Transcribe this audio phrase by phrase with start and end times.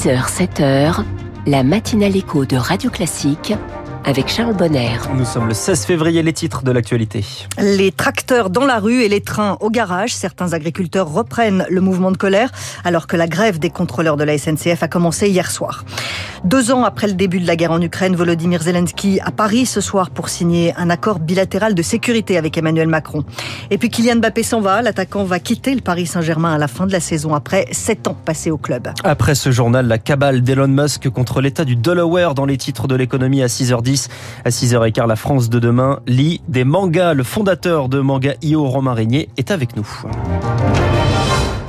[0.00, 1.04] 6h, 7h,
[1.46, 3.52] la matinale écho de Radio Classique
[4.04, 4.98] avec Charles Bonner.
[5.14, 7.24] Nous sommes le 16 février, les titres de l'actualité.
[7.58, 10.14] Les tracteurs dans la rue et les trains au garage.
[10.14, 12.50] Certains agriculteurs reprennent le mouvement de colère
[12.84, 15.84] alors que la grève des contrôleurs de la SNCF a commencé hier soir.
[16.44, 19.82] Deux ans après le début de la guerre en Ukraine, Volodymyr Zelensky à Paris ce
[19.82, 23.24] soir pour signer un accord bilatéral de sécurité avec Emmanuel Macron.
[23.70, 24.80] Et puis Kylian Mbappé s'en va.
[24.80, 28.16] L'attaquant va quitter le Paris Saint-Germain à la fin de la saison après sept ans
[28.24, 28.88] passés au club.
[29.04, 32.94] Après ce journal, la cabale d'Elon Musk contre l'état du Delaware dans les titres de
[32.94, 33.89] l'économie à 6h10.
[34.44, 37.14] À 6h15, la France de demain lit des mangas.
[37.14, 39.88] Le fondateur de Manga IO, Romain Régnier, est avec nous.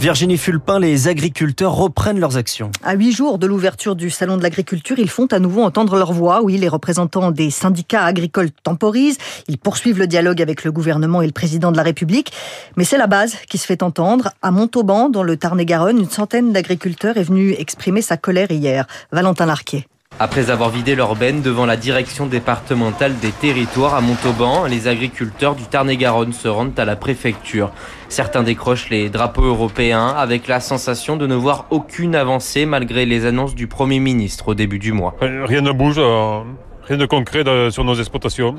[0.00, 2.70] Virginie Fulpin, les agriculteurs reprennent leurs actions.
[2.82, 6.12] À huit jours de l'ouverture du Salon de l'agriculture, ils font à nouveau entendre leur
[6.12, 6.42] voix.
[6.42, 9.18] Oui, les représentants des syndicats agricoles temporisent.
[9.48, 12.32] Ils poursuivent le dialogue avec le gouvernement et le président de la République.
[12.76, 14.30] Mais c'est la base qui se fait entendre.
[14.40, 18.86] À Montauban, dans le Tarn-et-Garonne, une centaine d'agriculteurs est venue exprimer sa colère hier.
[19.12, 19.86] Valentin Larquier.
[20.22, 25.54] Après avoir vidé leur benne devant la direction départementale des territoires à Montauban, les agriculteurs
[25.54, 27.70] du Tarn-et-Garonne se rendent à la préfecture.
[28.10, 33.24] Certains décrochent les drapeaux européens avec la sensation de ne voir aucune avancée malgré les
[33.24, 35.14] annonces du Premier ministre au début du mois.
[35.22, 36.40] Rien ne bouge, euh,
[36.86, 38.56] rien de concret sur nos exploitations.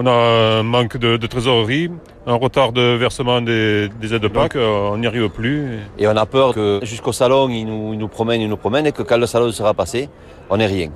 [0.00, 1.90] On a un manque de, trésorerie,
[2.24, 5.80] un retard de versement des, aides de PAC, euh, on n'y arrive plus.
[5.98, 8.86] Et on a peur que jusqu'au salon, ils nous, ils nous promènent, ils nous promènent,
[8.86, 10.08] et que quand le salon sera passé,
[10.50, 10.90] on n'est rien.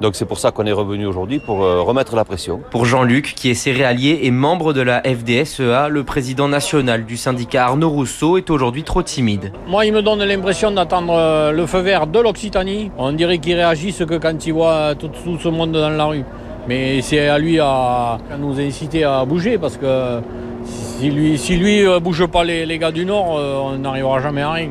[0.00, 2.60] Donc c'est pour ça qu'on est revenu aujourd'hui pour euh, remettre la pression.
[2.72, 7.66] Pour Jean-Luc, qui est céréalier et membre de la FDSEA, le président national du syndicat
[7.66, 9.52] Arnaud Rousseau est aujourd'hui trop timide.
[9.68, 12.90] Moi, il me donne l'impression d'attendre euh, le feu vert de l'Occitanie.
[12.98, 16.24] On dirait qu'il réagisse que quand il voit tout, ce monde dans la rue.
[16.68, 20.20] Mais c'est à lui à, nous inciter à bouger parce que
[20.64, 24.52] si lui, si euh, bouge pas les, les gars du Nord, on n'arrivera jamais à
[24.52, 24.70] rien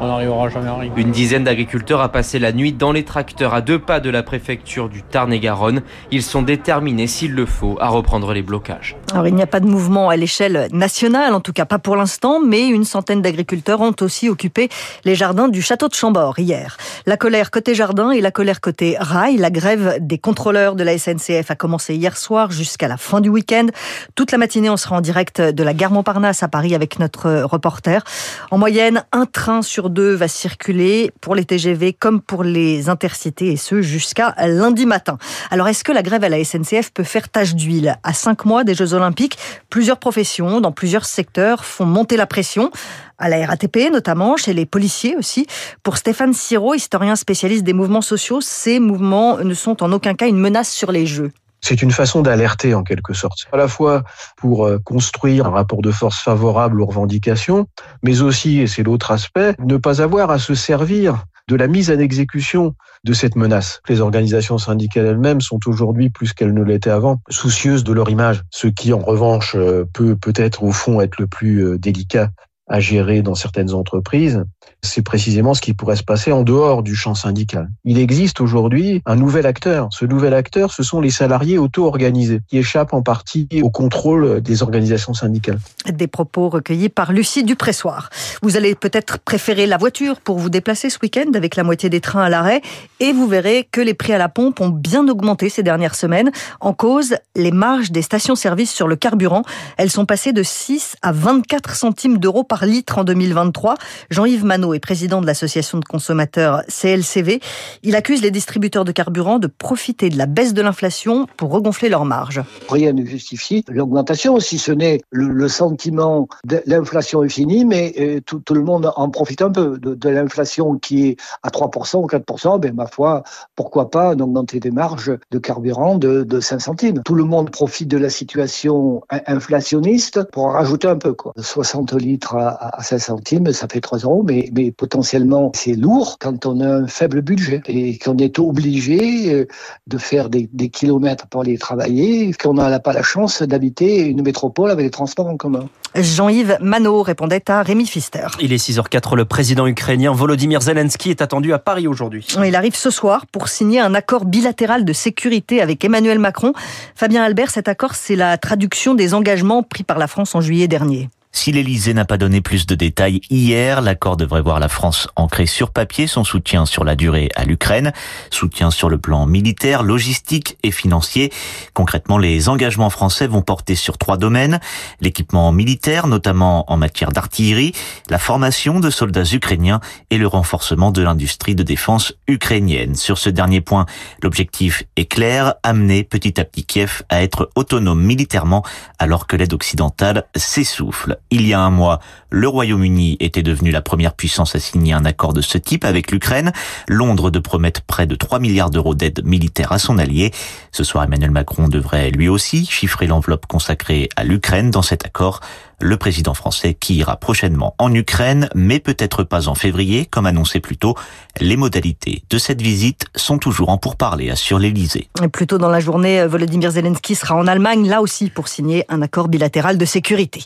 [0.00, 0.92] on n'arrivera jamais à rien.
[0.96, 4.22] Une dizaine d'agriculteurs a passé la nuit dans les tracteurs à deux pas de la
[4.22, 5.82] préfecture du Tarn-et-Garonne.
[6.10, 8.96] Ils sont déterminés, s'il le faut, à reprendre les blocages.
[9.12, 11.96] Alors, il n'y a pas de mouvement à l'échelle nationale, en tout cas pas pour
[11.96, 14.68] l'instant, mais une centaine d'agriculteurs ont aussi occupé
[15.04, 16.76] les jardins du château de Chambord hier.
[17.06, 19.36] La colère côté jardin et la colère côté rail.
[19.36, 23.28] La grève des contrôleurs de la SNCF a commencé hier soir jusqu'à la fin du
[23.28, 23.66] week-end.
[24.14, 27.42] Toute la matinée, on sera en direct de la gare Montparnasse à Paris avec notre
[27.42, 28.02] reporter.
[28.50, 33.52] En moyenne, un train sur 2 va circuler pour les TGV comme pour les intercités
[33.52, 35.18] et ce jusqu'à lundi matin.
[35.50, 37.96] Alors est-ce que la grève à la SNCF peut faire tache d'huile?
[38.02, 39.38] À cinq mois des Jeux Olympiques,
[39.70, 42.70] plusieurs professions dans plusieurs secteurs font monter la pression
[43.18, 45.46] à la RATP notamment, chez les policiers aussi.
[45.82, 50.26] Pour Stéphane Siro, historien spécialiste des mouvements sociaux, ces mouvements ne sont en aucun cas
[50.26, 51.30] une menace sur les Jeux.
[51.64, 54.04] C'est une façon d'alerter en quelque sorte, à la fois
[54.36, 57.66] pour euh, construire un rapport de force favorable aux revendications,
[58.02, 61.90] mais aussi, et c'est l'autre aspect, ne pas avoir à se servir de la mise
[61.90, 63.80] en exécution de cette menace.
[63.88, 68.42] Les organisations syndicales elles-mêmes sont aujourd'hui, plus qu'elles ne l'étaient avant, soucieuses de leur image,
[68.50, 72.28] ce qui en revanche euh, peut peut-être au fond être le plus euh, délicat
[72.68, 74.44] à gérer dans certaines entreprises,
[74.82, 77.68] c'est précisément ce qui pourrait se passer en dehors du champ syndical.
[77.84, 79.88] Il existe aujourd'hui un nouvel acteur.
[79.90, 84.62] Ce nouvel acteur, ce sont les salariés auto-organisés, qui échappent en partie au contrôle des
[84.62, 85.58] organisations syndicales.
[85.92, 88.08] Des propos recueillis par Lucie Dupressoir.
[88.42, 92.00] Vous allez peut-être préférer la voiture pour vous déplacer ce week-end avec la moitié des
[92.00, 92.62] trains à l'arrêt
[93.00, 96.30] et vous verrez que les prix à la pompe ont bien augmenté ces dernières semaines.
[96.60, 99.42] En cause, les marges des stations-service sur le carburant.
[99.76, 103.74] Elles sont passées de 6 à 24 centimes d'euros par litre en 2023.
[104.10, 107.40] Jean-Yves Manot est président de l'association de consommateurs CLCV.
[107.82, 111.88] Il accuse les distributeurs de carburant de profiter de la baisse de l'inflation pour regonfler
[111.88, 112.42] leurs marges.
[112.68, 118.20] Rien ne justifie l'augmentation, si ce n'est le, sentiment de l'inflation est finie, mais euh,
[118.20, 122.60] tout, le monde en profite un peu de, l'inflation qui est à 3% ou 4%.
[122.60, 123.22] Ben, ma foi,
[123.56, 127.02] pourquoi pas augmenter des marges de carburant de, de 5 centimes?
[127.04, 131.14] Tout le monde profite de la situation inflationniste pour rajouter un peu.
[131.14, 131.32] Quoi.
[131.36, 136.46] 60 litres à, 5 centimes, ça fait 3 euros, mais, mais potentiellement c'est lourd quand
[136.46, 139.46] on a un faible budget et qu'on est obligé euh,
[139.86, 144.22] de faire des, des kilomètres pour aller travailler, qu'on n'a pas la chance d'habiter une
[144.22, 145.68] métropole avec des transports en commun.
[145.94, 148.26] Jean-Yves Manot répondait à Rémi Fister.
[148.40, 152.26] Il est 6h04, le président ukrainien Volodymyr Zelensky est attendu à Paris aujourd'hui.
[152.44, 156.52] Il arrive ce soir pour signer un accord bilatéral de sécurité avec Emmanuel Macron.
[156.96, 160.66] Fabien Albert, cet accord, c'est la traduction des engagements pris par la France en juillet
[160.66, 161.08] dernier.
[161.36, 165.46] Si l'Elysée n'a pas donné plus de détails hier, l'accord devrait voir la France ancrer
[165.46, 167.92] sur papier son soutien sur la durée à l'Ukraine,
[168.30, 171.32] soutien sur le plan militaire, logistique et financier.
[171.74, 174.60] Concrètement, les engagements français vont porter sur trois domaines.
[175.00, 177.72] L'équipement militaire, notamment en matière d'artillerie,
[178.08, 179.80] la formation de soldats ukrainiens
[180.10, 182.94] et le renforcement de l'industrie de défense ukrainienne.
[182.94, 183.86] Sur ce dernier point,
[184.22, 188.62] l'objectif est clair, amener petit à petit Kiev à être autonome militairement
[189.00, 191.18] alors que l'aide occidentale s'essouffle.
[191.30, 192.00] Il y a un mois,
[192.30, 196.12] le Royaume-Uni était devenu la première puissance à signer un accord de ce type avec
[196.12, 196.52] l'Ukraine.
[196.86, 200.32] Londres de promettre près de 3 milliards d'euros d'aide militaire à son allié.
[200.70, 205.40] Ce soir, Emmanuel Macron devrait lui aussi chiffrer l'enveloppe consacrée à l'Ukraine dans cet accord
[205.80, 210.60] le président français qui ira prochainement en Ukraine, mais peut-être pas en février, comme annoncé
[210.60, 210.94] plus tôt.
[211.40, 215.08] Les modalités de cette visite sont toujours en pourparlers, assure l'Elysée.
[215.32, 219.02] Plus tôt dans la journée, Volodymyr Zelensky sera en Allemagne, là aussi pour signer un
[219.02, 220.42] accord bilatéral de sécurité.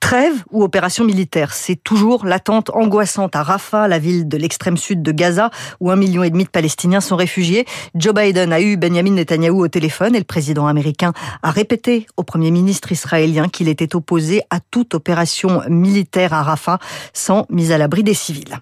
[0.00, 5.02] Trêve ou opération militaire, c'est toujours l'attente angoissante à Rafah, la ville de l'extrême sud
[5.02, 7.66] de Gaza, où un million et demi de Palestiniens sont réfugiés.
[7.94, 12.22] Joe Biden a eu Benjamin Netanyahou au téléphone et le président américain a répété au
[12.22, 16.80] premier ministre israélien qu'il était opposé à toute opération militaire à Rafah
[17.12, 18.58] sans mise à l'abri des civils.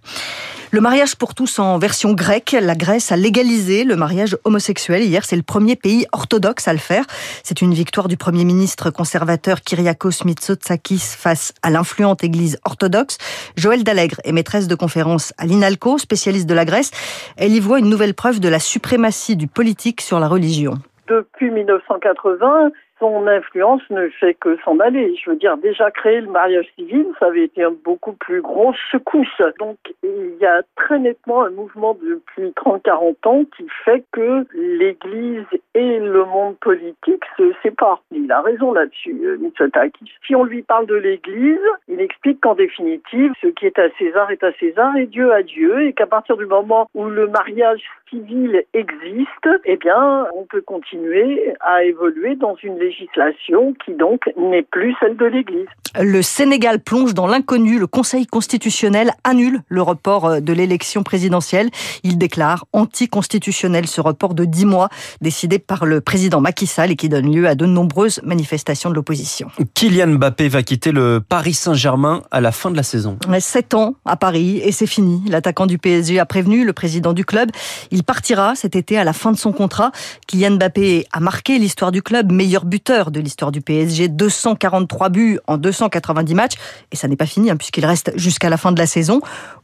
[0.73, 2.55] Le mariage pour tous en version grecque.
[2.61, 5.03] La Grèce a légalisé le mariage homosexuel.
[5.03, 7.05] Hier, c'est le premier pays orthodoxe à le faire.
[7.43, 13.19] C'est une victoire du premier ministre conservateur Kyriakos Mitsotakis face à l'influente église orthodoxe.
[13.57, 16.93] Joëlle Dallègre est maîtresse de conférence à l'INALCO, spécialiste de la Grèce.
[17.37, 20.75] Elle y voit une nouvelle preuve de la suprématie du politique sur la religion.
[21.09, 25.17] Depuis 1980, son influence ne fait que s'en aller.
[25.17, 28.77] Je veux dire, déjà créer le mariage civil, ça avait été une beaucoup plus grosse
[28.93, 29.43] secousse.
[29.59, 35.47] Donc, il y a très nettement un mouvement depuis 30-40 ans qui fait que l'Église
[35.75, 38.03] et le monde politique se séparent.
[38.11, 40.11] Il a raison là-dessus, euh, Mitsotakis.
[40.27, 41.59] Si on lui parle de l'Église,
[41.89, 45.43] il explique qu'en définitive, ce qui est à César est à César et Dieu à
[45.43, 50.63] Dieu, et qu'à partir du moment où le mariage civil existe, eh bien, on peut
[50.63, 55.69] continuer à évoluer dans une législation qui donc n'est plus celle de l'Église.
[56.01, 57.79] Le Sénégal plonge dans l'inconnu.
[57.79, 61.69] Le Conseil constitutionnel annule le report euh, de l'élection présidentielle.
[62.03, 64.89] Il déclare anticonstitutionnel ce report de 10 mois
[65.21, 68.97] décidé par le président Macky Sall et qui donne lieu à de nombreuses manifestations de
[68.97, 69.53] l'opposition.
[69.75, 73.17] Kylian Mbappé va quitter le Paris Saint-Germain à la fin de la saison.
[73.39, 75.23] 7 ans à Paris et c'est fini.
[75.29, 77.53] L'attaquant du PSG a prévenu le président du club.
[77.93, 79.93] Il partira cet été à la fin de son contrat.
[80.27, 85.39] Kylian Mbappé a marqué l'histoire du club, meilleur buteur de l'histoire du PSG, 243 buts
[85.47, 86.55] en 290 matchs.
[86.91, 89.21] Et ça n'est pas fini hein, puisqu'il reste jusqu'à la fin de la saison.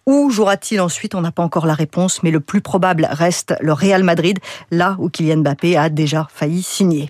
[0.07, 1.17] Où jouera-t-il ensuite?
[1.17, 4.39] On n'a pas encore la réponse, mais le plus probable reste le Real Madrid,
[4.71, 7.09] là où Kylian Mbappé a déjà failli signer.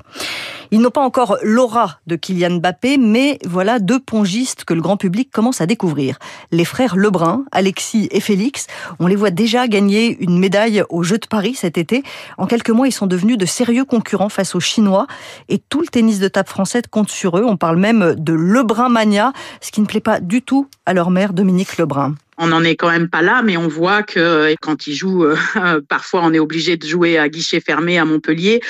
[0.70, 4.96] Ils n'ont pas encore l'aura de Kylian Mbappé, mais voilà deux pongistes que le grand
[4.96, 6.18] public commence à découvrir.
[6.50, 8.66] Les frères Lebrun, Alexis et Félix,
[8.98, 12.02] on les voit déjà gagner une médaille aux Jeux de Paris cet été.
[12.36, 15.06] En quelques mois, ils sont devenus de sérieux concurrents face aux Chinois
[15.48, 17.44] et tout le tennis de table français compte sur eux.
[17.44, 21.10] On parle même de Lebrun mania, ce qui ne plaît pas du tout à leur
[21.10, 24.86] mère Dominique Lebrun on n'en est quand même pas là, mais on voit que quand
[24.86, 25.36] ils jouent, euh,
[25.88, 28.60] parfois on est obligé de jouer à guichet fermé à Montpellier.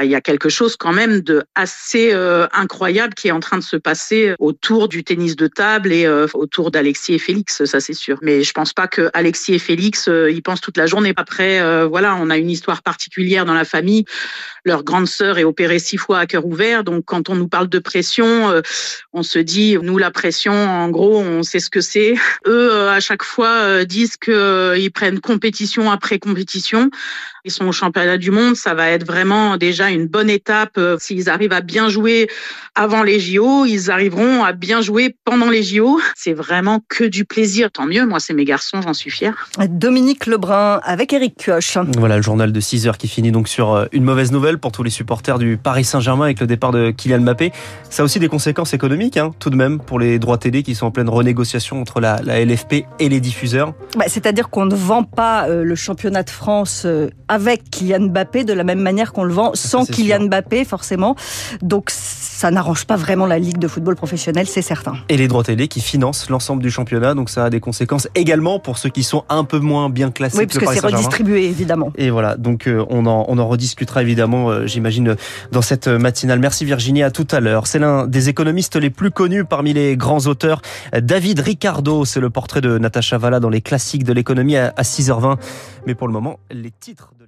[0.00, 3.58] Il y a quelque chose quand même de assez euh, incroyable qui est en train
[3.58, 7.80] de se passer autour du tennis de table et euh, autour d'Alexis et Félix, ça
[7.80, 8.18] c'est sûr.
[8.22, 11.12] Mais je pense pas que Alexis et Félix ils pensent toute la journée.
[11.16, 14.04] Après, voilà, on a une histoire particulière dans la famille.
[14.64, 17.68] Leur grande sœur est opérée six fois à cœur ouvert, donc quand on nous parle
[17.68, 18.62] de pression,
[19.12, 22.14] on se dit nous la pression, en gros, on sait ce que c'est.
[22.46, 26.90] Eux, chaque fois disent qu'ils prennent compétition après compétition.
[27.44, 30.78] Ils sont au championnat du monde, ça va être vraiment déjà une bonne étape.
[31.00, 32.28] S'ils arrivent à bien jouer
[32.76, 36.00] avant les JO, ils arriveront à bien jouer pendant les JO.
[36.14, 37.72] C'est vraiment que du plaisir.
[37.72, 39.48] Tant mieux, moi c'est mes garçons, j'en suis fière.
[39.68, 41.78] Dominique Lebrun avec Eric Kioch.
[41.98, 44.84] Voilà le journal de 6 heures qui finit donc sur une mauvaise nouvelle pour tous
[44.84, 47.50] les supporters du Paris Saint-Germain avec le départ de Kylian Mbappé.
[47.90, 50.76] Ça a aussi des conséquences économiques, hein, tout de même, pour les droits télé qui
[50.76, 53.74] sont en pleine renégociation entre la, la LFP et les diffuseurs.
[53.96, 58.44] Bah, C'est-à-dire qu'on ne vend pas euh, le championnat de France euh, avec Kylian Mbappé
[58.44, 60.26] de la même manière qu'on le vend sans Kylian sûr.
[60.26, 61.16] Mbappé, forcément.
[61.62, 64.94] Donc ça n'arrange pas vraiment la Ligue de football professionnel, c'est certain.
[65.08, 68.58] Et les droits télé qui financent l'ensemble du championnat, donc ça a des conséquences également
[68.58, 70.36] pour ceux qui sont un peu moins bien classés.
[70.38, 71.90] Oui, parce que, que c'est redistribué, évidemment.
[71.96, 75.16] Et voilà, donc euh, on, en, on en rediscutera évidemment, euh, j'imagine,
[75.52, 76.38] dans cette matinale.
[76.38, 77.66] Merci Virginie, à tout à l'heure.
[77.66, 80.60] C'est l'un des économistes les plus connus parmi les grands auteurs.
[80.92, 85.38] David Ricardo, c'est le portrait de Natacha Valla dans les classiques de l'économie à 6h20.
[85.86, 87.21] Mais pour le moment, les titres de